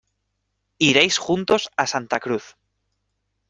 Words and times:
Iréis 0.87 1.15
juntos 1.27 1.69
a 1.83 1.85
Santa 1.93 2.19
Cruz. 2.25 2.45